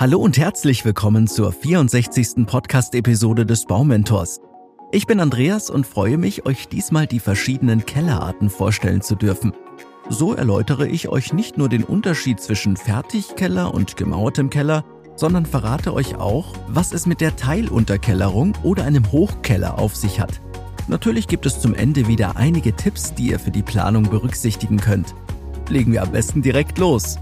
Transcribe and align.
Hallo 0.00 0.18
und 0.18 0.38
herzlich 0.38 0.86
willkommen 0.86 1.26
zur 1.26 1.52
64. 1.52 2.46
Podcast-Episode 2.46 3.44
des 3.44 3.66
Baumentors. 3.66 4.40
Ich 4.92 5.06
bin 5.06 5.20
Andreas 5.20 5.68
und 5.68 5.86
freue 5.86 6.16
mich, 6.16 6.46
euch 6.46 6.68
diesmal 6.68 7.06
die 7.06 7.20
verschiedenen 7.20 7.84
Kellerarten 7.84 8.48
vorstellen 8.48 9.02
zu 9.02 9.14
dürfen. 9.14 9.52
So 10.08 10.32
erläutere 10.32 10.88
ich 10.88 11.10
euch 11.10 11.34
nicht 11.34 11.58
nur 11.58 11.68
den 11.68 11.84
Unterschied 11.84 12.40
zwischen 12.40 12.78
Fertigkeller 12.78 13.74
und 13.74 13.98
gemauertem 13.98 14.48
Keller, 14.48 14.86
sondern 15.16 15.44
verrate 15.44 15.92
euch 15.92 16.16
auch, 16.16 16.54
was 16.66 16.94
es 16.94 17.04
mit 17.04 17.20
der 17.20 17.36
Teilunterkellerung 17.36 18.54
oder 18.62 18.84
einem 18.84 19.12
Hochkeller 19.12 19.78
auf 19.78 19.94
sich 19.96 20.18
hat. 20.18 20.40
Natürlich 20.88 21.28
gibt 21.28 21.44
es 21.44 21.60
zum 21.60 21.74
Ende 21.74 22.08
wieder 22.08 22.38
einige 22.38 22.74
Tipps, 22.74 23.12
die 23.12 23.32
ihr 23.32 23.38
für 23.38 23.50
die 23.50 23.62
Planung 23.62 24.04
berücksichtigen 24.04 24.78
könnt. 24.78 25.14
Legen 25.68 25.92
wir 25.92 26.02
am 26.02 26.10
besten 26.10 26.40
direkt 26.40 26.78
los. 26.78 27.18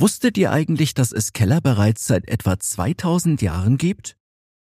Wusstet 0.00 0.38
ihr 0.38 0.50
eigentlich, 0.50 0.94
dass 0.94 1.12
es 1.12 1.34
Keller 1.34 1.60
bereits 1.60 2.06
seit 2.06 2.26
etwa 2.26 2.58
2000 2.58 3.42
Jahren 3.42 3.76
gibt? 3.76 4.16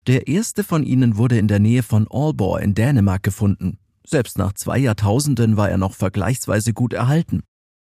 Der 0.07 0.29
erste 0.29 0.63
von 0.63 0.85
ihnen 0.85 1.17
wurde 1.17 1.39
in 1.39 1.49
der 1.49 1.59
Nähe 1.59 1.83
von 1.83 2.07
Aalborg 2.09 2.63
in 2.63 2.77
Dänemark 2.77 3.25
gefunden. 3.25 3.81
Selbst 4.07 4.39
nach 4.39 4.53
zwei 4.53 4.79
Jahrtausenden 4.79 5.57
war 5.57 5.69
er 5.69 5.77
noch 5.77 5.95
vergleichsweise 5.95 6.73
gut 6.73 6.93
erhalten. 6.93 7.43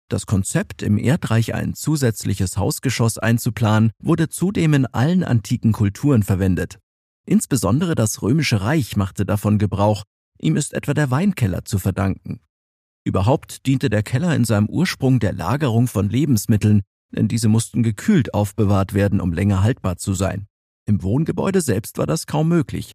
Das 0.10 0.26
Konzept, 0.26 0.82
im 0.82 0.98
Erdreich 0.98 1.54
ein 1.54 1.73
zusätzliches 1.73 2.58
Hausgeschoss 2.58 3.18
einzuplanen, 3.18 3.92
wurde 4.04 4.28
zudem 4.28 4.73
in 4.73 4.86
allen 4.86 5.23
antiken 5.23 5.72
Kulturen 5.72 6.23
verwendet. 6.23 6.80
Insbesondere 7.26 7.95
das 7.95 8.22
Römische 8.22 8.59
Reich 8.59 8.98
machte 8.98 9.26
davon 9.26 9.58
Gebrauch, 9.58 10.04
ihm 10.38 10.58
ist 10.58 10.73
etwa 10.73 10.94
der 10.94 11.12
Weinkeller 11.12 11.64
zu 11.64 11.80
verdanken. 11.80 12.42
Überhaupt 13.06 13.66
diente 13.66 13.90
der 13.90 14.04
Keller 14.04 14.36
in 14.36 14.44
seinem 14.44 14.68
Ursprung 14.68 15.22
der 15.22 15.32
Lagerung 15.32 15.88
von 15.88 16.09
Lebensmitteln, 16.09 16.82
denn 17.12 17.28
diese 17.28 17.48
mussten 17.48 17.84
gekühlt 17.84 18.34
aufbewahrt 18.34 18.94
werden, 18.94 19.22
um 19.22 19.34
länger 19.34 19.64
haltbar 19.64 19.98
zu 19.98 20.14
sein. 20.14 20.48
Im 20.86 21.04
Wohngebäude 21.04 21.62
selbst 21.62 21.98
war 21.98 22.08
das 22.08 22.28
kaum 22.28 22.48
möglich. 22.48 22.94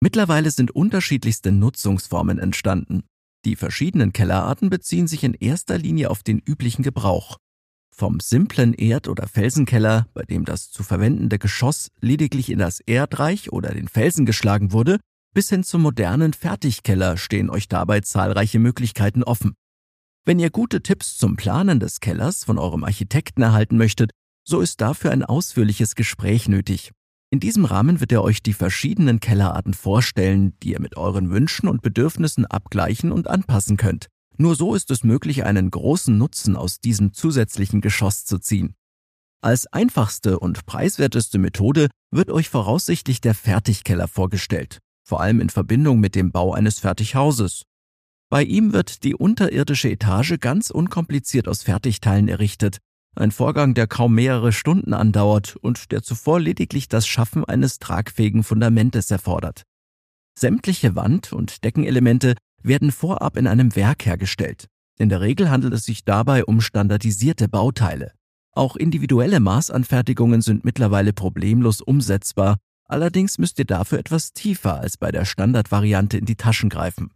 Mittlerweile 0.00 0.50
sind 0.50 0.70
unterschiedlichste 0.70 1.52
Nutzungsformen 1.52 2.38
entstanden. 2.38 3.04
Die 3.44 3.56
verschiedenen 3.56 4.12
Kellerarten 4.12 4.70
beziehen 4.70 5.06
sich 5.06 5.24
in 5.24 5.34
erster 5.34 5.78
Linie 5.78 6.10
auf 6.10 6.22
den 6.22 6.38
üblichen 6.38 6.82
Gebrauch. 6.82 7.38
Vom 7.94 8.20
simplen 8.20 8.72
Erd- 8.74 9.08
oder 9.08 9.28
Felsenkeller, 9.28 10.06
bei 10.14 10.22
dem 10.22 10.44
das 10.44 10.70
zu 10.70 10.82
verwendende 10.82 11.38
Geschoss 11.38 11.88
lediglich 12.00 12.50
in 12.50 12.58
das 12.58 12.80
Erdreich 12.80 13.52
oder 13.52 13.74
den 13.74 13.88
Felsen 13.88 14.26
geschlagen 14.26 14.72
wurde, 14.72 14.98
bis 15.34 15.48
hin 15.48 15.64
zum 15.64 15.82
modernen 15.82 16.32
Fertigkeller 16.32 17.16
stehen 17.16 17.50
euch 17.50 17.68
dabei 17.68 18.00
zahlreiche 18.00 18.58
Möglichkeiten 18.58 19.22
offen. 19.22 19.54
Wenn 20.24 20.38
ihr 20.38 20.50
gute 20.50 20.82
Tipps 20.82 21.16
zum 21.16 21.34
Planen 21.34 21.80
des 21.80 21.98
Kellers 21.98 22.44
von 22.44 22.56
eurem 22.56 22.84
Architekten 22.84 23.42
erhalten 23.42 23.76
möchtet, 23.76 24.12
so 24.46 24.60
ist 24.60 24.80
dafür 24.80 25.10
ein 25.10 25.24
ausführliches 25.24 25.96
Gespräch 25.96 26.48
nötig. 26.48 26.92
In 27.30 27.40
diesem 27.40 27.64
Rahmen 27.64 27.98
wird 27.98 28.12
er 28.12 28.22
euch 28.22 28.40
die 28.40 28.52
verschiedenen 28.52 29.18
Kellerarten 29.18 29.74
vorstellen, 29.74 30.56
die 30.62 30.72
ihr 30.72 30.80
mit 30.80 30.96
euren 30.96 31.30
Wünschen 31.30 31.68
und 31.68 31.82
Bedürfnissen 31.82 32.46
abgleichen 32.46 33.10
und 33.10 33.28
anpassen 33.28 33.76
könnt. 33.76 34.06
Nur 34.36 34.54
so 34.54 34.76
ist 34.76 34.92
es 34.92 35.02
möglich, 35.02 35.44
einen 35.44 35.70
großen 35.70 36.16
Nutzen 36.16 36.54
aus 36.56 36.78
diesem 36.78 37.12
zusätzlichen 37.12 37.80
Geschoss 37.80 38.24
zu 38.24 38.38
ziehen. 38.38 38.74
Als 39.40 39.66
einfachste 39.72 40.38
und 40.38 40.66
preiswerteste 40.66 41.38
Methode 41.38 41.88
wird 42.12 42.30
euch 42.30 42.48
voraussichtlich 42.48 43.20
der 43.20 43.34
Fertigkeller 43.34 44.06
vorgestellt, 44.06 44.78
vor 45.04 45.20
allem 45.20 45.40
in 45.40 45.50
Verbindung 45.50 45.98
mit 45.98 46.14
dem 46.14 46.30
Bau 46.30 46.52
eines 46.52 46.78
Fertighauses. 46.78 47.64
Bei 48.32 48.44
ihm 48.44 48.72
wird 48.72 49.04
die 49.04 49.14
unterirdische 49.14 49.90
Etage 49.90 50.40
ganz 50.40 50.70
unkompliziert 50.70 51.48
aus 51.48 51.64
Fertigteilen 51.64 52.28
errichtet, 52.28 52.78
ein 53.14 53.30
Vorgang, 53.30 53.74
der 53.74 53.86
kaum 53.86 54.14
mehrere 54.14 54.52
Stunden 54.52 54.94
andauert 54.94 55.54
und 55.56 55.92
der 55.92 56.02
zuvor 56.02 56.40
lediglich 56.40 56.88
das 56.88 57.06
Schaffen 57.06 57.44
eines 57.44 57.78
tragfähigen 57.78 58.42
Fundamentes 58.42 59.10
erfordert. 59.10 59.64
Sämtliche 60.34 60.96
Wand- 60.96 61.34
und 61.34 61.62
Deckenelemente 61.62 62.34
werden 62.62 62.90
vorab 62.90 63.36
in 63.36 63.46
einem 63.46 63.76
Werk 63.76 64.06
hergestellt. 64.06 64.66
In 64.98 65.10
der 65.10 65.20
Regel 65.20 65.50
handelt 65.50 65.74
es 65.74 65.84
sich 65.84 66.06
dabei 66.06 66.46
um 66.46 66.62
standardisierte 66.62 67.48
Bauteile. 67.48 68.12
Auch 68.52 68.76
individuelle 68.76 69.40
Maßanfertigungen 69.40 70.40
sind 70.40 70.64
mittlerweile 70.64 71.12
problemlos 71.12 71.82
umsetzbar, 71.82 72.56
allerdings 72.86 73.36
müsst 73.36 73.58
ihr 73.58 73.66
dafür 73.66 73.98
etwas 73.98 74.32
tiefer 74.32 74.80
als 74.80 74.96
bei 74.96 75.12
der 75.12 75.26
Standardvariante 75.26 76.16
in 76.16 76.24
die 76.24 76.36
Taschen 76.36 76.70
greifen. 76.70 77.10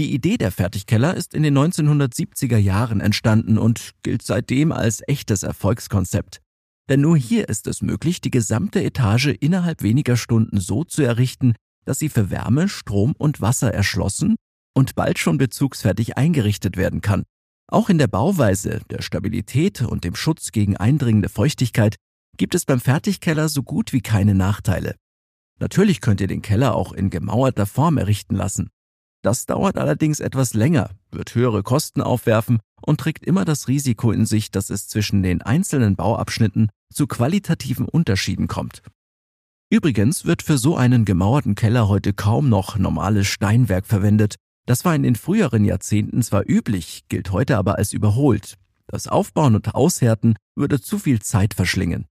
Die 0.00 0.14
Idee 0.14 0.38
der 0.38 0.50
Fertigkeller 0.50 1.14
ist 1.14 1.34
in 1.34 1.42
den 1.42 1.58
1970er 1.58 2.56
Jahren 2.56 3.02
entstanden 3.02 3.58
und 3.58 3.90
gilt 4.02 4.22
seitdem 4.22 4.72
als 4.72 5.02
echtes 5.06 5.42
Erfolgskonzept. 5.42 6.40
Denn 6.88 7.02
nur 7.02 7.18
hier 7.18 7.50
ist 7.50 7.66
es 7.66 7.82
möglich, 7.82 8.22
die 8.22 8.30
gesamte 8.30 8.82
Etage 8.82 9.34
innerhalb 9.40 9.82
weniger 9.82 10.16
Stunden 10.16 10.58
so 10.58 10.84
zu 10.84 11.02
errichten, 11.02 11.52
dass 11.84 11.98
sie 11.98 12.08
für 12.08 12.30
Wärme, 12.30 12.70
Strom 12.70 13.12
und 13.18 13.42
Wasser 13.42 13.74
erschlossen 13.74 14.36
und 14.74 14.94
bald 14.94 15.18
schon 15.18 15.36
bezugsfertig 15.36 16.16
eingerichtet 16.16 16.78
werden 16.78 17.02
kann. 17.02 17.24
Auch 17.68 17.90
in 17.90 17.98
der 17.98 18.08
Bauweise, 18.08 18.80
der 18.88 19.02
Stabilität 19.02 19.82
und 19.82 20.04
dem 20.04 20.14
Schutz 20.14 20.50
gegen 20.50 20.78
eindringende 20.78 21.28
Feuchtigkeit 21.28 21.96
gibt 22.38 22.54
es 22.54 22.64
beim 22.64 22.80
Fertigkeller 22.80 23.50
so 23.50 23.62
gut 23.62 23.92
wie 23.92 24.00
keine 24.00 24.34
Nachteile. 24.34 24.94
Natürlich 25.58 26.00
könnt 26.00 26.22
ihr 26.22 26.26
den 26.26 26.40
Keller 26.40 26.74
auch 26.74 26.94
in 26.94 27.10
gemauerter 27.10 27.66
Form 27.66 27.98
errichten 27.98 28.34
lassen. 28.34 28.70
Das 29.22 29.44
dauert 29.46 29.76
allerdings 29.76 30.20
etwas 30.20 30.54
länger, 30.54 30.90
wird 31.10 31.34
höhere 31.34 31.62
Kosten 31.62 32.00
aufwerfen 32.00 32.60
und 32.80 33.00
trägt 33.00 33.24
immer 33.24 33.44
das 33.44 33.68
Risiko 33.68 34.12
in 34.12 34.24
sich, 34.24 34.50
dass 34.50 34.70
es 34.70 34.88
zwischen 34.88 35.22
den 35.22 35.42
einzelnen 35.42 35.96
Bauabschnitten 35.96 36.70
zu 36.92 37.06
qualitativen 37.06 37.86
Unterschieden 37.86 38.48
kommt. 38.48 38.82
Übrigens 39.70 40.24
wird 40.24 40.42
für 40.42 40.58
so 40.58 40.76
einen 40.76 41.04
gemauerten 41.04 41.54
Keller 41.54 41.88
heute 41.88 42.12
kaum 42.12 42.48
noch 42.48 42.76
normales 42.76 43.28
Steinwerk 43.28 43.86
verwendet. 43.86 44.36
Das 44.66 44.84
war 44.84 44.94
in 44.94 45.02
den 45.02 45.16
früheren 45.16 45.64
Jahrzehnten 45.64 46.22
zwar 46.22 46.48
üblich, 46.48 47.04
gilt 47.08 47.30
heute 47.30 47.56
aber 47.56 47.76
als 47.76 47.92
überholt. 47.92 48.56
Das 48.88 49.06
Aufbauen 49.06 49.54
und 49.54 49.74
Aushärten 49.74 50.34
würde 50.56 50.80
zu 50.80 50.98
viel 50.98 51.22
Zeit 51.22 51.54
verschlingen. 51.54 52.06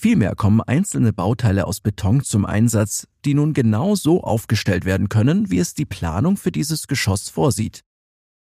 Vielmehr 0.00 0.36
kommen 0.36 0.60
einzelne 0.60 1.12
Bauteile 1.12 1.66
aus 1.66 1.80
Beton 1.80 2.22
zum 2.22 2.46
Einsatz, 2.46 3.08
die 3.24 3.34
nun 3.34 3.52
genau 3.52 3.96
so 3.96 4.22
aufgestellt 4.22 4.84
werden 4.84 5.08
können, 5.08 5.50
wie 5.50 5.58
es 5.58 5.74
die 5.74 5.86
Planung 5.86 6.36
für 6.36 6.52
dieses 6.52 6.86
Geschoss 6.86 7.30
vorsieht. 7.30 7.80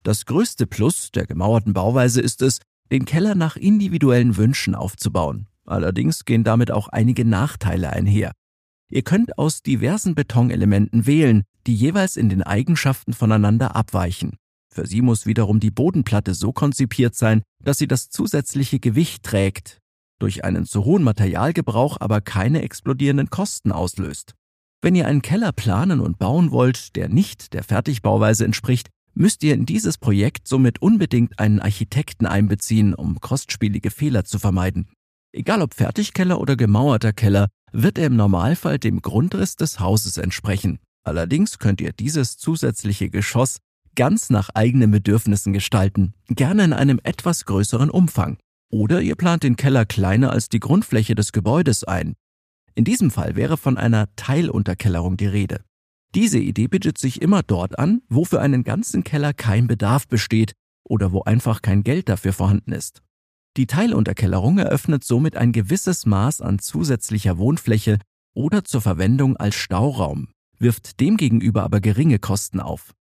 Das 0.02 0.26
größte 0.26 0.66
Plus 0.66 1.12
der 1.12 1.28
gemauerten 1.28 1.74
Bauweise 1.74 2.20
ist 2.20 2.42
es, 2.42 2.62
den 2.92 3.06
Keller 3.06 3.36
nach 3.36 3.58
individuellen 3.58 4.38
Wünschen 4.38 4.74
aufzubauen. 4.74 5.46
Allerdings 5.68 6.26
gehen 6.26 6.44
damit 6.44 6.72
auch 6.72 6.88
einige 6.88 7.26
Nachteile 7.26 7.92
einher. 7.92 8.32
Ihr 8.90 9.04
könnt 9.04 9.38
aus 9.38 9.62
diversen 9.62 10.16
Betonelementen 10.16 11.06
wählen, 11.06 11.44
die 11.68 11.76
jeweils 11.76 12.18
in 12.18 12.30
den 12.30 12.42
Eigenschaften 12.42 13.14
voneinander 13.14 13.76
abweichen. 13.76 14.38
Für 14.74 14.88
sie 14.88 15.04
muss 15.04 15.28
wiederum 15.28 15.60
die 15.60 15.70
Bodenplatte 15.70 16.34
so 16.34 16.52
konzipiert 16.52 17.14
sein, 17.14 17.44
dass 17.64 17.78
sie 17.78 17.88
das 17.88 18.10
zusätzliche 18.10 18.80
Gewicht 18.80 19.22
trägt, 19.22 19.80
durch 20.20 20.44
einen 20.44 20.66
zu 20.66 20.86
hohen 20.86 21.04
Materialgebrauch 21.04 21.98
aber 22.00 22.22
keine 22.22 22.62
explodierenden 22.62 23.30
Kosten 23.30 23.72
auslöst. 23.72 24.34
Wenn 24.82 24.96
ihr 24.96 25.08
einen 25.08 25.22
Keller 25.22 25.52
planen 25.52 26.00
und 26.00 26.20
bauen 26.20 26.52
wollt, 26.52 26.96
der 26.96 27.10
nicht 27.10 27.54
der 27.54 27.64
Fertigbauweise 27.64 28.46
entspricht, 28.46 28.90
müsst 29.16 29.44
ihr 29.44 29.54
in 29.54 29.66
dieses 29.66 29.98
Projekt 29.98 30.48
somit 30.48 30.82
unbedingt 30.82 31.40
einen 31.40 31.60
Architekten 31.60 32.26
einbeziehen, 32.26 32.94
um 32.94 33.20
kostspielige 33.20 33.90
Fehler 33.90 34.26
zu 34.26 34.40
vermeiden. 34.40 34.90
Egal 35.32 35.62
ob 35.62 35.74
Fertigkeller 35.74 36.40
oder 36.40 36.56
gemauerter 36.56 37.14
Keller, 37.14 37.48
wird 37.72 37.98
er 37.98 38.08
im 38.08 38.16
Normalfall 38.16 38.80
dem 38.80 39.02
Grundriss 39.02 39.56
des 39.56 39.80
Hauses 39.80 40.18
entsprechen. 40.18 40.80
Allerdings 41.04 41.60
könnt 41.60 41.82
ihr 41.82 41.92
dieses 41.94 42.38
zusätzliche 42.38 43.10
Geschoss 43.10 43.58
ganz 43.96 44.30
nach 44.30 44.50
eigenen 44.54 44.92
Bedürfnissen 44.92 45.54
gestalten, 45.54 46.14
gerne 46.28 46.64
in 46.64 46.74
einem 46.74 47.00
etwas 47.04 47.46
größeren 47.46 47.90
Umfang. 47.90 48.38
Oder 48.70 49.02
ihr 49.02 49.16
plant 49.16 49.44
den 49.44 49.56
Keller 49.56 49.86
kleiner 49.86 50.32
als 50.32 50.50
die 50.50 50.60
Grundfläche 50.60 51.16
des 51.16 51.32
Gebäudes 51.32 51.84
ein. 51.84 52.16
In 52.74 52.84
diesem 52.84 53.12
Fall 53.12 53.36
wäre 53.36 53.58
von 53.58 53.78
einer 53.78 54.08
Teilunterkellerung 54.16 55.18
die 55.18 55.28
Rede. 55.28 55.64
Diese 56.14 56.40
Idee 56.40 56.68
bietet 56.68 56.98
sich 56.98 57.22
immer 57.22 57.44
dort 57.44 57.78
an, 57.80 58.02
wo 58.10 58.26
für 58.26 58.42
einen 58.42 58.64
ganzen 58.64 59.04
Keller 59.04 59.34
kein 59.34 59.68
Bedarf 59.68 60.08
besteht 60.08 60.54
oder 60.84 61.12
wo 61.12 61.22
einfach 61.24 61.62
kein 61.62 61.84
Geld 61.84 62.10
dafür 62.10 62.34
vorhanden 62.34 62.72
ist. 62.72 63.02
Die 63.58 63.68
Teilunterkellerung 63.68 64.58
eröffnet 64.58 65.04
somit 65.04 65.38
ein 65.38 65.52
gewisses 65.54 66.06
Maß 66.06 66.42
an 66.42 66.60
zusätzlicher 66.60 67.38
Wohnfläche 67.38 68.00
oder 68.34 68.66
zur 68.66 68.82
Verwendung 68.82 69.38
als 69.38 69.56
Stauraum, 69.56 70.30
wirft 70.60 71.00
demgegenüber 71.00 71.64
aber 71.64 71.80
geringe 71.80 72.20
Kosten 72.20 72.60
auf. 72.60 72.94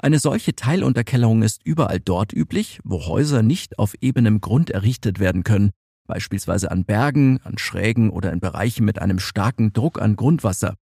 Eine 0.00 0.20
solche 0.20 0.54
Teilunterkellerung 0.54 1.42
ist 1.42 1.62
überall 1.64 1.98
dort 1.98 2.32
üblich, 2.32 2.78
wo 2.84 3.06
Häuser 3.06 3.42
nicht 3.42 3.80
auf 3.80 3.94
ebenem 4.00 4.40
Grund 4.40 4.70
errichtet 4.70 5.18
werden 5.18 5.42
können, 5.42 5.72
beispielsweise 6.06 6.70
an 6.70 6.84
Bergen, 6.84 7.40
an 7.42 7.58
Schrägen 7.58 8.10
oder 8.10 8.32
in 8.32 8.38
Bereichen 8.38 8.84
mit 8.84 9.00
einem 9.00 9.18
starken 9.18 9.72
Druck 9.72 10.00
an 10.00 10.14
Grundwasser. 10.14 10.76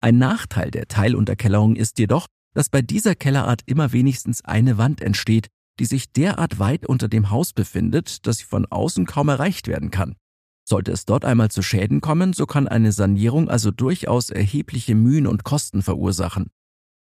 Ein 0.00 0.18
Nachteil 0.18 0.70
der 0.70 0.86
Teilunterkellerung 0.86 1.74
ist 1.74 1.98
jedoch, 1.98 2.26
dass 2.54 2.68
bei 2.68 2.82
dieser 2.82 3.16
Kellerart 3.16 3.62
immer 3.66 3.92
wenigstens 3.92 4.44
eine 4.44 4.78
Wand 4.78 5.00
entsteht, 5.00 5.48
die 5.80 5.84
sich 5.84 6.12
derart 6.12 6.60
weit 6.60 6.86
unter 6.86 7.08
dem 7.08 7.30
Haus 7.30 7.52
befindet, 7.52 8.26
dass 8.26 8.38
sie 8.38 8.44
von 8.44 8.66
außen 8.66 9.06
kaum 9.06 9.28
erreicht 9.28 9.66
werden 9.66 9.90
kann. 9.90 10.14
Sollte 10.64 10.92
es 10.92 11.04
dort 11.04 11.24
einmal 11.24 11.50
zu 11.50 11.62
Schäden 11.62 12.00
kommen, 12.00 12.32
so 12.32 12.46
kann 12.46 12.68
eine 12.68 12.92
Sanierung 12.92 13.48
also 13.48 13.72
durchaus 13.72 14.30
erhebliche 14.30 14.94
Mühen 14.94 15.26
und 15.26 15.42
Kosten 15.42 15.82
verursachen. 15.82 16.50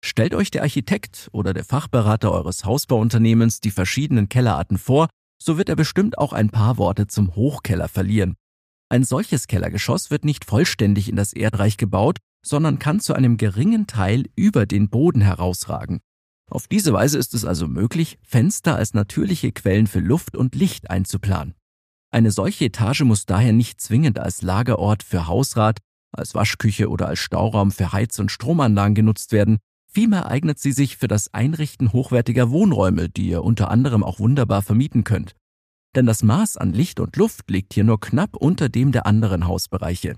Stellt 0.03 0.33
euch 0.33 0.51
der 0.51 0.63
Architekt 0.63 1.29
oder 1.31 1.53
der 1.53 1.63
Fachberater 1.63 2.31
eures 2.31 2.65
Hausbauunternehmens 2.65 3.59
die 3.59 3.71
verschiedenen 3.71 4.29
Kellerarten 4.29 4.77
vor, 4.77 5.07
so 5.41 5.57
wird 5.57 5.69
er 5.69 5.75
bestimmt 5.75 6.17
auch 6.17 6.33
ein 6.33 6.49
paar 6.49 6.77
Worte 6.77 7.07
zum 7.07 7.35
Hochkeller 7.35 7.87
verlieren. 7.87 8.35
Ein 8.89 9.03
solches 9.03 9.47
Kellergeschoss 9.47 10.11
wird 10.11 10.25
nicht 10.25 10.43
vollständig 10.43 11.07
in 11.07 11.15
das 11.15 11.33
Erdreich 11.33 11.77
gebaut, 11.77 12.17
sondern 12.45 12.79
kann 12.79 12.99
zu 12.99 13.13
einem 13.13 13.37
geringen 13.37 13.87
Teil 13.87 14.25
über 14.35 14.65
den 14.65 14.89
Boden 14.89 15.21
herausragen. 15.21 16.01
Auf 16.49 16.67
diese 16.67 16.91
Weise 16.91 17.17
ist 17.17 17.33
es 17.33 17.45
also 17.45 17.67
möglich, 17.67 18.19
Fenster 18.23 18.75
als 18.75 18.93
natürliche 18.93 19.53
Quellen 19.53 19.87
für 19.87 19.99
Luft 19.99 20.35
und 20.35 20.55
Licht 20.55 20.89
einzuplanen. 20.89 21.53
Eine 22.11 22.31
solche 22.31 22.65
Etage 22.65 23.01
muss 23.01 23.25
daher 23.25 23.53
nicht 23.53 23.79
zwingend 23.79 24.19
als 24.19 24.41
Lagerort 24.41 25.03
für 25.03 25.27
Hausrat, 25.27 25.77
als 26.11 26.35
Waschküche 26.35 26.89
oder 26.89 27.07
als 27.07 27.19
Stauraum 27.19 27.71
für 27.71 27.93
Heiz- 27.93 28.19
und 28.19 28.31
Stromanlagen 28.31 28.95
genutzt 28.95 29.31
werden, 29.31 29.59
vielmehr 29.91 30.27
eignet 30.27 30.59
sie 30.59 30.71
sich 30.71 30.97
für 30.97 31.07
das 31.07 31.33
Einrichten 31.33 31.93
hochwertiger 31.93 32.49
Wohnräume, 32.49 33.09
die 33.09 33.27
ihr 33.29 33.43
unter 33.43 33.69
anderem 33.69 34.03
auch 34.03 34.19
wunderbar 34.19 34.61
vermieten 34.61 35.03
könnt. 35.03 35.35
Denn 35.95 36.05
das 36.05 36.23
Maß 36.23 36.57
an 36.57 36.71
Licht 36.71 36.99
und 36.99 37.15
Luft 37.17 37.49
liegt 37.49 37.73
hier 37.73 37.83
nur 37.83 37.99
knapp 37.99 38.35
unter 38.35 38.69
dem 38.69 38.91
der 38.91 39.05
anderen 39.05 39.47
Hausbereiche. 39.47 40.15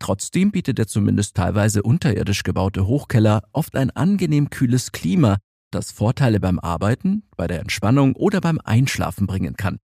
Trotzdem 0.00 0.52
bietet 0.52 0.78
der 0.78 0.86
zumindest 0.86 1.34
teilweise 1.34 1.82
unterirdisch 1.82 2.42
gebaute 2.42 2.86
Hochkeller 2.86 3.42
oft 3.52 3.74
ein 3.74 3.90
angenehm 3.90 4.50
kühles 4.50 4.92
Klima, 4.92 5.38
das 5.70 5.90
Vorteile 5.90 6.40
beim 6.40 6.58
Arbeiten, 6.58 7.24
bei 7.36 7.46
der 7.46 7.60
Entspannung 7.60 8.14
oder 8.14 8.40
beim 8.40 8.60
Einschlafen 8.62 9.26
bringen 9.26 9.56
kann. 9.56 9.78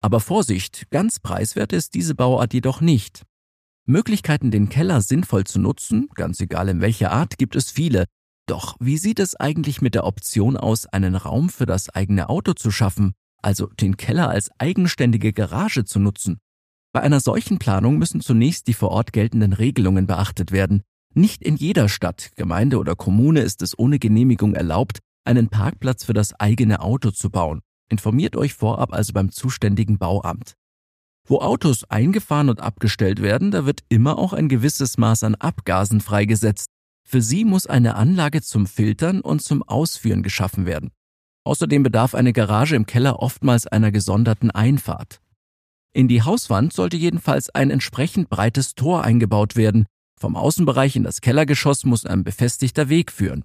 Aber 0.00 0.20
Vorsicht, 0.20 0.90
ganz 0.90 1.20
preiswert 1.20 1.72
ist 1.72 1.94
diese 1.94 2.14
Bauart 2.14 2.54
jedoch 2.54 2.80
nicht. 2.80 3.24
Möglichkeiten, 3.84 4.50
den 4.50 4.68
Keller 4.68 5.00
sinnvoll 5.00 5.44
zu 5.44 5.58
nutzen, 5.58 6.08
ganz 6.14 6.40
egal 6.40 6.68
in 6.68 6.80
welcher 6.80 7.12
Art, 7.12 7.36
gibt 7.38 7.56
es 7.56 7.70
viele. 7.70 8.06
Doch 8.46 8.76
wie 8.80 8.98
sieht 8.98 9.20
es 9.20 9.36
eigentlich 9.36 9.80
mit 9.80 9.94
der 9.94 10.04
Option 10.04 10.56
aus, 10.56 10.86
einen 10.86 11.14
Raum 11.14 11.48
für 11.48 11.66
das 11.66 11.88
eigene 11.88 12.28
Auto 12.28 12.54
zu 12.54 12.70
schaffen, 12.70 13.12
also 13.40 13.66
den 13.66 13.96
Keller 13.96 14.28
als 14.28 14.50
eigenständige 14.58 15.32
Garage 15.32 15.84
zu 15.84 15.98
nutzen? 16.00 16.38
Bei 16.92 17.00
einer 17.00 17.20
solchen 17.20 17.58
Planung 17.58 17.98
müssen 17.98 18.20
zunächst 18.20 18.66
die 18.66 18.74
vor 18.74 18.90
Ort 18.90 19.12
geltenden 19.12 19.54
Regelungen 19.54 20.06
beachtet 20.06 20.52
werden. 20.52 20.82
Nicht 21.14 21.42
in 21.42 21.56
jeder 21.56 21.88
Stadt, 21.88 22.30
Gemeinde 22.36 22.78
oder 22.78 22.94
Kommune 22.96 23.40
ist 23.40 23.62
es 23.62 23.78
ohne 23.78 23.98
Genehmigung 23.98 24.54
erlaubt, 24.54 24.98
einen 25.24 25.48
Parkplatz 25.48 26.04
für 26.04 26.12
das 26.12 26.34
eigene 26.38 26.80
Auto 26.80 27.10
zu 27.10 27.30
bauen. 27.30 27.60
Informiert 27.88 28.36
euch 28.36 28.54
vorab 28.54 28.92
also 28.92 29.12
beim 29.12 29.30
zuständigen 29.30 29.98
Bauamt. 29.98 30.54
Wo 31.26 31.38
Autos 31.38 31.84
eingefahren 31.84 32.48
und 32.48 32.60
abgestellt 32.60 33.22
werden, 33.22 33.52
da 33.52 33.64
wird 33.64 33.84
immer 33.88 34.18
auch 34.18 34.32
ein 34.32 34.48
gewisses 34.48 34.98
Maß 34.98 35.24
an 35.24 35.34
Abgasen 35.36 36.00
freigesetzt. 36.00 36.68
Für 37.04 37.22
sie 37.22 37.44
muss 37.44 37.66
eine 37.66 37.96
Anlage 37.96 38.42
zum 38.42 38.66
Filtern 38.66 39.20
und 39.20 39.42
zum 39.42 39.62
Ausführen 39.62 40.22
geschaffen 40.22 40.66
werden. 40.66 40.90
Außerdem 41.44 41.82
bedarf 41.82 42.14
eine 42.14 42.32
Garage 42.32 42.76
im 42.76 42.86
Keller 42.86 43.18
oftmals 43.18 43.66
einer 43.66 43.90
gesonderten 43.90 44.50
Einfahrt. 44.50 45.20
In 45.92 46.08
die 46.08 46.22
Hauswand 46.22 46.72
sollte 46.72 46.96
jedenfalls 46.96 47.50
ein 47.50 47.70
entsprechend 47.70 48.30
breites 48.30 48.74
Tor 48.74 49.04
eingebaut 49.04 49.56
werden. 49.56 49.86
Vom 50.18 50.36
Außenbereich 50.36 50.96
in 50.96 51.02
das 51.02 51.20
Kellergeschoss 51.20 51.84
muss 51.84 52.06
ein 52.06 52.24
befestigter 52.24 52.88
Weg 52.88 53.12
führen. 53.12 53.44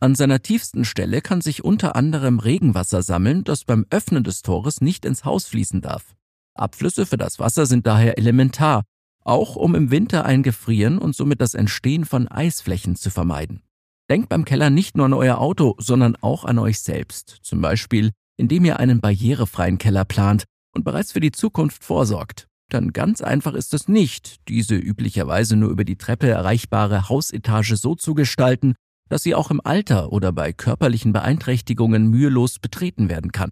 An 0.00 0.14
seiner 0.14 0.42
tiefsten 0.42 0.84
Stelle 0.84 1.22
kann 1.22 1.40
sich 1.40 1.64
unter 1.64 1.96
anderem 1.96 2.38
Regenwasser 2.38 3.02
sammeln, 3.02 3.42
das 3.42 3.64
beim 3.64 3.86
Öffnen 3.90 4.22
des 4.22 4.42
Tores 4.42 4.80
nicht 4.80 5.04
ins 5.04 5.24
Haus 5.24 5.46
fließen 5.46 5.80
darf. 5.80 6.14
Abflüsse 6.54 7.06
für 7.06 7.16
das 7.16 7.38
Wasser 7.38 7.66
sind 7.66 7.86
daher 7.86 8.18
elementar, 8.18 8.84
auch 9.24 9.56
um 9.56 9.74
im 9.74 9.90
Winter 9.90 10.24
ein 10.24 10.42
Gefrieren 10.42 10.98
und 10.98 11.16
somit 11.16 11.40
das 11.40 11.54
Entstehen 11.54 12.04
von 12.04 12.28
Eisflächen 12.28 12.96
zu 12.96 13.10
vermeiden. 13.10 13.62
Denkt 14.10 14.28
beim 14.28 14.44
Keller 14.44 14.70
nicht 14.70 14.96
nur 14.96 15.06
an 15.06 15.14
euer 15.14 15.38
Auto, 15.38 15.74
sondern 15.78 16.16
auch 16.16 16.44
an 16.44 16.58
euch 16.58 16.80
selbst, 16.80 17.38
zum 17.42 17.60
Beispiel 17.60 18.12
indem 18.36 18.64
ihr 18.64 18.78
einen 18.78 19.00
barrierefreien 19.00 19.78
Keller 19.78 20.04
plant 20.04 20.44
und 20.74 20.84
bereits 20.84 21.12
für 21.12 21.20
die 21.20 21.32
Zukunft 21.32 21.84
vorsorgt. 21.84 22.48
Dann 22.70 22.92
ganz 22.92 23.20
einfach 23.20 23.54
ist 23.54 23.74
es 23.74 23.88
nicht, 23.88 24.48
diese 24.48 24.74
üblicherweise 24.74 25.56
nur 25.56 25.70
über 25.70 25.84
die 25.84 25.96
Treppe 25.96 26.28
erreichbare 26.28 27.08
Hausetage 27.08 27.76
so 27.76 27.94
zu 27.94 28.14
gestalten, 28.14 28.74
dass 29.08 29.22
sie 29.22 29.34
auch 29.34 29.50
im 29.50 29.60
Alter 29.62 30.12
oder 30.12 30.32
bei 30.32 30.52
körperlichen 30.52 31.12
Beeinträchtigungen 31.12 32.08
mühelos 32.08 32.58
betreten 32.58 33.08
werden 33.08 33.32
kann. 33.32 33.50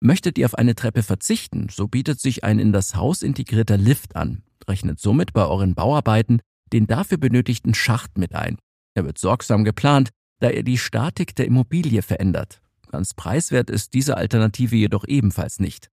Möchtet 0.00 0.38
ihr 0.38 0.46
auf 0.46 0.54
eine 0.54 0.76
Treppe 0.76 1.02
verzichten, 1.02 1.68
so 1.70 1.88
bietet 1.88 2.20
sich 2.20 2.44
ein 2.44 2.60
in 2.60 2.72
das 2.72 2.94
Haus 2.94 3.22
integrierter 3.22 3.76
Lift 3.76 4.14
an. 4.14 4.44
Rechnet 4.68 5.00
somit 5.00 5.32
bei 5.32 5.46
euren 5.46 5.74
Bauarbeiten 5.74 6.40
den 6.72 6.86
dafür 6.86 7.18
benötigten 7.18 7.74
Schacht 7.74 8.18
mit 8.18 8.34
ein. 8.34 8.58
Er 8.94 9.04
wird 9.04 9.18
sorgsam 9.18 9.64
geplant, 9.64 10.10
da 10.40 10.50
er 10.50 10.62
die 10.62 10.78
Statik 10.78 11.34
der 11.34 11.46
Immobilie 11.46 12.02
verändert. 12.02 12.60
Ganz 12.90 13.14
preiswert 13.14 13.70
ist 13.70 13.94
diese 13.94 14.16
Alternative 14.16 14.76
jedoch 14.76 15.06
ebenfalls 15.06 15.60
nicht. 15.60 15.88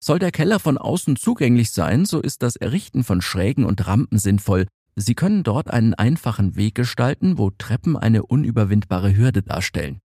Soll 0.00 0.18
der 0.18 0.32
Keller 0.32 0.58
von 0.58 0.78
außen 0.78 1.16
zugänglich 1.16 1.70
sein, 1.70 2.04
so 2.04 2.20
ist 2.20 2.42
das 2.42 2.56
Errichten 2.56 3.04
von 3.04 3.22
Schrägen 3.22 3.64
und 3.64 3.86
Rampen 3.86 4.18
sinnvoll, 4.18 4.66
Sie 4.94 5.14
können 5.14 5.42
dort 5.42 5.70
einen 5.70 5.94
einfachen 5.94 6.54
Weg 6.54 6.74
gestalten, 6.74 7.38
wo 7.38 7.50
Treppen 7.50 7.96
eine 7.96 8.24
unüberwindbare 8.24 9.16
Hürde 9.16 9.42
darstellen. 9.42 10.00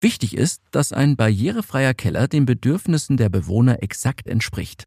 Wichtig 0.00 0.36
ist, 0.36 0.62
dass 0.72 0.92
ein 0.92 1.16
barrierefreier 1.16 1.94
Keller 1.94 2.26
den 2.26 2.44
Bedürfnissen 2.44 3.16
der 3.16 3.28
Bewohner 3.28 3.82
exakt 3.82 4.26
entspricht. 4.26 4.84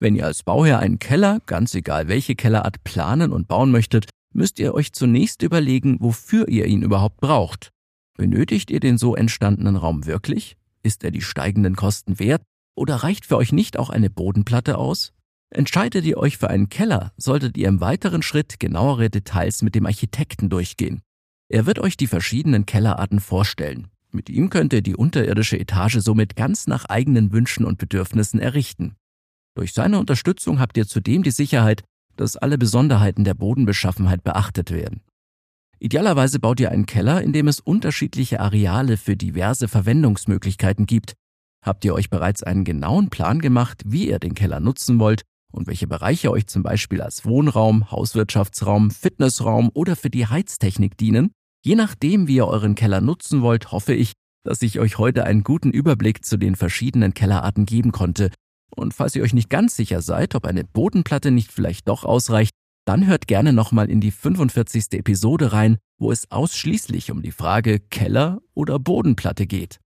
Wenn 0.00 0.14
ihr 0.14 0.26
als 0.26 0.44
Bauherr 0.44 0.78
einen 0.78 1.00
Keller, 1.00 1.40
ganz 1.46 1.74
egal 1.74 2.06
welche 2.06 2.36
Kellerart, 2.36 2.84
planen 2.84 3.32
und 3.32 3.48
bauen 3.48 3.72
möchtet, 3.72 4.08
müsst 4.32 4.60
ihr 4.60 4.74
euch 4.74 4.92
zunächst 4.92 5.42
überlegen, 5.42 5.96
wofür 6.00 6.48
ihr 6.48 6.66
ihn 6.66 6.82
überhaupt 6.82 7.20
braucht. 7.20 7.70
Benötigt 8.16 8.70
ihr 8.70 8.80
den 8.80 8.98
so 8.98 9.16
entstandenen 9.16 9.76
Raum 9.76 10.06
wirklich? 10.06 10.56
Ist 10.82 11.02
er 11.02 11.10
die 11.10 11.20
steigenden 11.20 11.74
Kosten 11.74 12.18
wert? 12.20 12.42
Oder 12.76 12.96
reicht 12.96 13.26
für 13.26 13.36
euch 13.36 13.52
nicht 13.52 13.76
auch 13.76 13.90
eine 13.90 14.10
Bodenplatte 14.10 14.78
aus? 14.78 15.12
Entscheidet 15.50 16.04
ihr 16.04 16.18
euch 16.18 16.38
für 16.38 16.50
einen 16.50 16.68
Keller, 16.68 17.12
solltet 17.16 17.56
ihr 17.56 17.68
im 17.68 17.80
weiteren 17.80 18.22
Schritt 18.22 18.60
genauere 18.60 19.10
Details 19.10 19.62
mit 19.62 19.74
dem 19.74 19.86
Architekten 19.86 20.48
durchgehen. 20.48 21.00
Er 21.48 21.66
wird 21.66 21.78
euch 21.80 21.96
die 21.96 22.06
verschiedenen 22.06 22.66
Kellerarten 22.66 23.18
vorstellen. 23.18 23.88
Mit 24.12 24.30
ihm 24.30 24.50
könnt 24.50 24.72
ihr 24.72 24.82
die 24.82 24.94
unterirdische 24.94 25.58
Etage 25.58 25.98
somit 26.00 26.36
ganz 26.36 26.66
nach 26.66 26.84
eigenen 26.84 27.32
Wünschen 27.32 27.64
und 27.64 27.78
Bedürfnissen 27.78 28.38
errichten. 28.38 28.94
Durch 29.58 29.72
seine 29.72 29.98
Unterstützung 29.98 30.60
habt 30.60 30.76
ihr 30.76 30.86
zudem 30.86 31.24
die 31.24 31.32
Sicherheit, 31.32 31.82
dass 32.14 32.36
alle 32.36 32.58
Besonderheiten 32.58 33.24
der 33.24 33.34
Bodenbeschaffenheit 33.34 34.22
beachtet 34.22 34.70
werden. 34.70 35.02
Idealerweise 35.80 36.38
baut 36.38 36.60
ihr 36.60 36.70
einen 36.70 36.86
Keller, 36.86 37.22
in 37.22 37.32
dem 37.32 37.48
es 37.48 37.58
unterschiedliche 37.58 38.38
Areale 38.38 38.96
für 38.96 39.16
diverse 39.16 39.66
Verwendungsmöglichkeiten 39.66 40.86
gibt. 40.86 41.14
Habt 41.60 41.84
ihr 41.84 41.92
euch 41.94 42.08
bereits 42.08 42.44
einen 42.44 42.62
genauen 42.62 43.10
Plan 43.10 43.40
gemacht, 43.40 43.82
wie 43.84 44.08
ihr 44.08 44.20
den 44.20 44.34
Keller 44.34 44.60
nutzen 44.60 45.00
wollt 45.00 45.22
und 45.50 45.66
welche 45.66 45.88
Bereiche 45.88 46.30
euch 46.30 46.46
zum 46.46 46.62
Beispiel 46.62 47.02
als 47.02 47.24
Wohnraum, 47.24 47.90
Hauswirtschaftsraum, 47.90 48.92
Fitnessraum 48.92 49.72
oder 49.74 49.96
für 49.96 50.10
die 50.10 50.28
Heiztechnik 50.28 50.96
dienen. 50.96 51.32
Je 51.64 51.74
nachdem, 51.74 52.28
wie 52.28 52.36
ihr 52.36 52.46
euren 52.46 52.76
Keller 52.76 53.00
nutzen 53.00 53.42
wollt, 53.42 53.72
hoffe 53.72 53.92
ich, 53.92 54.12
dass 54.44 54.62
ich 54.62 54.78
euch 54.78 54.98
heute 54.98 55.24
einen 55.24 55.42
guten 55.42 55.72
Überblick 55.72 56.24
zu 56.24 56.36
den 56.36 56.54
verschiedenen 56.54 57.12
Kellerarten 57.12 57.66
geben 57.66 57.90
konnte. 57.90 58.30
Und 58.78 58.94
falls 58.94 59.16
ihr 59.16 59.22
euch 59.22 59.34
nicht 59.34 59.50
ganz 59.50 59.76
sicher 59.76 60.00
seid, 60.00 60.34
ob 60.34 60.46
eine 60.46 60.64
Bodenplatte 60.64 61.30
nicht 61.30 61.52
vielleicht 61.52 61.88
doch 61.88 62.04
ausreicht, 62.04 62.52
dann 62.86 63.06
hört 63.06 63.26
gerne 63.26 63.52
nochmal 63.52 63.90
in 63.90 64.00
die 64.00 64.10
45. 64.12 64.92
Episode 64.92 65.52
rein, 65.52 65.76
wo 65.98 66.12
es 66.12 66.30
ausschließlich 66.30 67.10
um 67.10 67.20
die 67.20 67.32
Frage 67.32 67.80
Keller 67.80 68.40
oder 68.54 68.78
Bodenplatte 68.78 69.46
geht. 69.46 69.80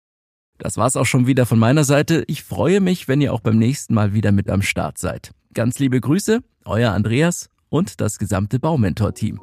Das 0.57 0.75
war's 0.75 0.97
auch 0.97 1.05
schon 1.05 1.27
wieder 1.27 1.45
von 1.45 1.59
meiner 1.59 1.85
Seite. 1.85 2.25
Ich 2.27 2.43
freue 2.43 2.81
mich, 2.81 3.07
wenn 3.07 3.21
ihr 3.21 3.33
auch 3.33 3.39
beim 3.39 3.57
nächsten 3.57 3.93
Mal 3.93 4.13
wieder 4.13 4.33
mit 4.33 4.49
am 4.49 4.61
Start 4.61 4.97
seid. 4.97 5.31
Ganz 5.53 5.79
liebe 5.79 6.01
Grüße, 6.01 6.41
euer 6.65 6.91
Andreas 6.91 7.49
und 7.69 8.01
das 8.01 8.19
gesamte 8.19 8.59
Baumentor-Team. 8.59 9.39